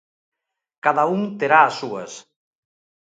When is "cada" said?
0.87-1.03